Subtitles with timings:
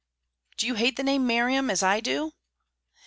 [0.57, 2.33] "Do you hate the name Miriam, as I do?"